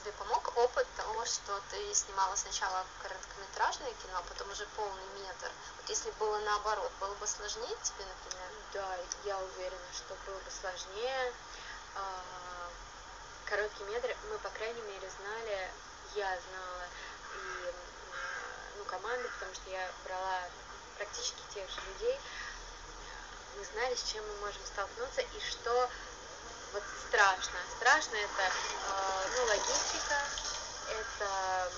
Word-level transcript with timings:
тебе 0.00 0.12
помог 0.12 0.56
опыт 0.56 0.86
того, 0.96 1.24
что 1.24 1.60
ты 1.70 1.94
снимала 1.94 2.34
сначала 2.34 2.84
короткометражное 3.02 3.92
кино, 4.02 4.18
а 4.18 4.22
потом 4.22 4.50
уже 4.50 4.66
полный 4.76 5.06
метр? 5.20 5.50
Вот 5.76 5.88
если 5.88 6.10
было 6.12 6.38
наоборот, 6.40 6.90
было 7.00 7.14
бы 7.14 7.26
сложнее 7.26 7.76
тебе, 7.82 8.04
например? 8.04 8.48
Да, 8.72 8.96
я 9.24 9.38
уверена, 9.38 9.92
что 9.92 10.14
было 10.26 10.38
бы 10.38 10.50
сложнее. 10.50 11.32
А, 11.96 12.22
короткий 13.46 13.84
метр 13.84 14.16
мы, 14.30 14.38
по 14.38 14.48
крайней 14.50 14.82
мере, 14.82 15.10
знали, 15.10 15.70
я 16.14 16.38
знала 16.48 16.84
и 17.34 17.74
ну, 18.78 18.84
команду, 18.84 19.28
потому 19.34 19.54
что 19.54 19.70
я 19.70 19.90
брала 20.04 20.40
практически 20.96 21.42
тех 21.54 21.68
же 21.68 21.80
людей, 21.88 22.18
мы 23.56 23.64
знали, 23.64 23.94
с 23.94 24.04
чем 24.04 24.26
мы 24.26 24.46
можем 24.46 24.64
столкнуться 24.64 25.20
и 25.20 25.40
что 25.40 25.90
вот 26.72 26.82
страшно. 27.08 27.58
Страшно 27.76 28.16
это 28.16 28.42
э, 28.42 29.28
ну, 29.36 29.44
логистика, 29.46 30.18
это 30.88 31.72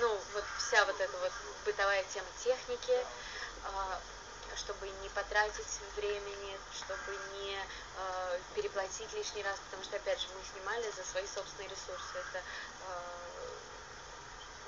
ну, 0.00 0.20
вот 0.34 0.44
вся 0.58 0.84
вот 0.84 1.00
эта 1.00 1.16
вот 1.18 1.32
бытовая 1.64 2.04
тема 2.12 2.26
техники, 2.42 2.92
э, 2.92 3.98
чтобы 4.56 4.88
не 5.02 5.08
потратить 5.10 5.80
времени, 5.96 6.58
чтобы 6.74 7.16
не 7.34 7.56
э, 7.56 8.40
переплатить 8.54 9.12
лишний 9.12 9.42
раз, 9.42 9.58
потому 9.64 9.84
что, 9.84 9.96
опять 9.96 10.20
же, 10.20 10.28
мы 10.36 10.44
снимали 10.44 10.90
за 10.90 11.04
свои 11.04 11.26
собственные 11.26 11.68
ресурсы. 11.68 12.14
Это 12.14 12.38
э, 12.38 13.24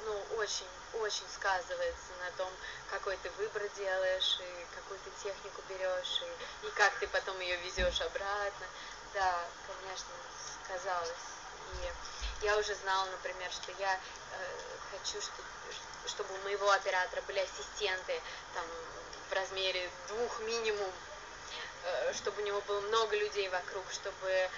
ну, 0.07 0.23
очень, 0.39 0.69
очень 0.95 1.27
сказывается 1.35 2.13
на 2.25 2.31
том, 2.39 2.51
какой 2.91 3.17
ты 3.23 3.31
выбор 3.31 3.63
делаешь, 3.77 4.39
и 4.41 4.67
какую 4.75 4.99
ты 5.01 5.11
технику 5.23 5.63
берешь, 5.69 6.23
и, 6.23 6.67
и 6.67 6.71
как 6.71 6.97
ты 6.99 7.07
потом 7.09 7.39
ее 7.41 7.57
везешь 7.57 8.01
обратно. 8.01 8.67
Да, 9.17 9.35
конечно, 9.67 10.13
сказалось. 10.63 11.09
И 11.73 12.45
я 12.45 12.59
уже 12.59 12.75
знала, 12.75 13.07
например, 13.07 13.51
что 13.51 13.73
я 13.79 13.95
э, 13.95 13.99
хочу, 14.91 15.23
что, 15.23 15.43
чтобы 16.07 16.35
у 16.35 16.43
моего 16.45 16.71
оператора 16.71 17.23
были 17.23 17.39
ассистенты 17.39 18.21
там, 18.53 18.65
в 19.31 19.33
размере 19.33 19.89
двух 20.09 20.41
минимум, 20.41 20.93
Э, 21.87 22.13
чтобы 22.15 22.43
у 22.43 22.45
него 22.45 22.61
было 22.63 22.81
много 22.81 23.17
людей 23.17 23.49
вокруг, 23.49 23.85
чтобы 23.93 24.29
э, 24.29 24.49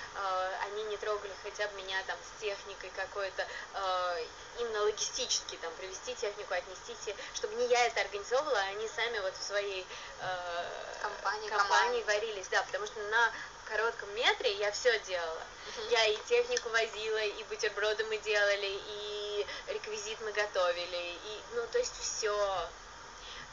они 0.62 0.84
не 0.84 0.96
трогали 0.96 1.32
хотя 1.42 1.68
бы 1.68 1.76
меня 1.82 2.02
там 2.06 2.16
с 2.24 2.40
техникой 2.40 2.90
какой-то, 2.96 3.46
э, 3.74 4.24
именно 4.58 4.82
логистически 4.84 5.56
там 5.56 5.70
привести 5.74 6.14
технику, 6.14 6.54
отнести, 6.54 7.14
чтобы 7.34 7.54
не 7.56 7.66
я 7.66 7.86
это 7.86 8.00
организовывала, 8.00 8.58
а 8.58 8.70
они 8.70 8.88
сами 8.88 9.18
вот 9.18 9.34
в 9.36 9.42
своей 9.42 9.86
э, 10.20 10.64
компании, 11.02 11.48
компании 11.50 12.02
варились, 12.04 12.48
да, 12.48 12.62
потому 12.62 12.86
что 12.86 12.98
на 13.10 13.30
коротком 13.68 14.14
метре 14.14 14.52
я 14.54 14.72
все 14.72 14.98
делала. 15.00 15.42
Uh-huh. 15.66 15.90
Я 15.90 16.06
и 16.06 16.16
технику 16.26 16.68
возила, 16.70 17.22
и 17.22 17.44
бутерброды 17.44 18.04
мы 18.04 18.18
делали, 18.18 18.80
и 18.88 19.46
реквизит 19.68 20.18
мы 20.22 20.32
готовили, 20.32 21.18
и, 21.24 21.42
ну, 21.54 21.66
то 21.70 21.78
есть 21.78 21.94
все. 22.00 22.68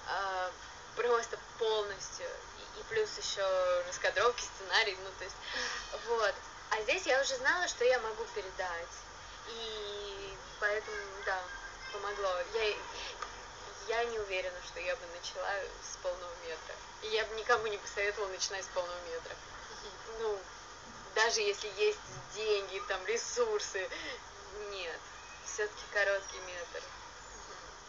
Э, 0.07 0.49
просто 0.95 1.37
полностью. 1.59 2.25
И, 2.25 2.79
и 2.79 2.83
плюс 2.89 3.09
еще 3.17 3.43
раскадровки, 3.87 4.41
сценарий, 4.41 4.97
ну 5.03 5.09
то 5.17 5.23
есть, 5.23 5.35
вот. 6.07 6.35
А 6.71 6.81
здесь 6.83 7.05
я 7.05 7.21
уже 7.21 7.35
знала, 7.37 7.67
что 7.67 7.83
я 7.85 7.99
могу 7.99 8.23
передать. 8.33 8.95
И 9.49 10.37
поэтому, 10.59 10.97
да, 11.25 11.39
помогло. 11.93 12.33
Я, 12.53 12.75
я 13.87 14.05
не 14.05 14.19
уверена, 14.19 14.57
что 14.65 14.79
я 14.79 14.95
бы 14.95 15.01
начала 15.15 15.53
с 15.83 15.97
полного 15.97 16.33
метра. 16.47 16.75
И 17.03 17.07
я 17.09 17.25
бы 17.25 17.35
никому 17.35 17.67
не 17.67 17.77
посоветовала 17.77 18.29
начинать 18.29 18.65
с 18.65 18.69
полного 18.69 18.99
метра. 19.11 19.35
Ну, 20.19 20.39
даже 21.15 21.41
если 21.41 21.67
есть 21.77 21.99
деньги, 22.35 22.81
там, 22.87 23.05
ресурсы, 23.05 23.89
нет. 24.71 24.99
Все-таки 25.45 25.83
короткий 25.93 26.39
метр. 26.39 26.83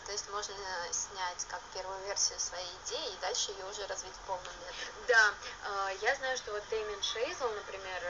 То 0.06 0.12
есть 0.12 0.30
можно 0.30 0.54
снять 0.92 1.44
как 1.48 1.60
первую 1.74 1.98
версию 2.06 2.38
своей 2.38 2.70
идеи 2.84 3.12
и 3.12 3.20
дальше 3.20 3.50
ее 3.50 3.64
уже 3.64 3.84
развить 3.88 4.14
в 4.14 4.26
полном 4.26 4.54
метре. 4.60 4.92
Да, 5.08 5.34
а, 5.64 5.90
я 6.00 6.14
знаю, 6.14 6.36
что 6.36 6.52
вот 6.52 6.62
Дэмин 6.70 7.02
Шейзл, 7.02 7.48
например, 7.48 8.02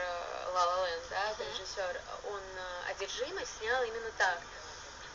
La 0.53 0.65
La 0.65 0.85
Land, 0.85 1.09
да, 1.09 1.31
uh-huh. 1.31 1.51
режиссер, 1.51 2.01
он 2.25 2.39
э, 2.39 2.91
«Одержимость» 2.91 3.57
снял 3.57 3.83
именно 3.83 4.11
так. 4.19 4.39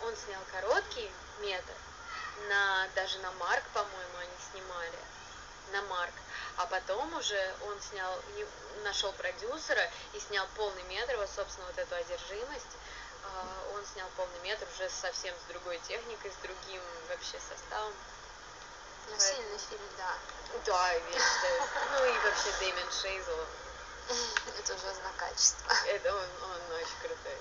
Он 0.02 0.16
снял 0.16 0.40
короткий 0.50 1.08
метр, 1.38 1.72
на, 2.48 2.88
даже 2.96 3.18
на 3.20 3.30
Марк, 3.32 3.64
по-моему, 3.72 4.18
они 4.18 4.36
снимали, 4.50 4.98
на 5.72 5.82
Марк. 5.82 6.14
А 6.56 6.66
потом 6.66 7.12
уже 7.14 7.54
он 7.66 7.80
снял, 7.80 8.20
нашел 8.84 9.12
продюсера 9.12 9.90
и 10.12 10.20
снял 10.20 10.46
полный 10.56 10.82
метр, 10.84 11.16
вот, 11.16 11.30
собственно, 11.34 11.66
вот 11.66 11.78
эту 11.78 11.94
одержимость. 11.94 12.76
А, 13.24 13.74
он 13.74 13.84
снял 13.86 14.08
полный 14.16 14.40
метр 14.40 14.66
уже 14.74 14.88
совсем 14.90 15.34
с 15.34 15.48
другой 15.48 15.78
техникой, 15.88 16.30
с 16.30 16.42
другим 16.42 16.82
вообще 17.08 17.38
составом. 17.40 17.92
Ну, 19.08 19.16
Поэтому... 19.18 19.36
сильный 19.36 19.58
фильм, 19.58 19.88
да. 19.96 20.14
Да, 20.66 20.92
я 20.92 21.00
считаю. 21.00 21.62
Ну 21.92 22.04
и 22.04 22.18
вообще 22.18 22.52
Дэмин 22.60 22.92
Шейзел. 22.92 23.46
Это 24.58 24.74
уже 24.74 24.94
знак 24.94 25.16
качества. 25.16 25.72
Это 25.86 26.14
он, 26.14 26.28
он 26.42 26.76
очень 26.76 26.98
крутой. 27.00 27.38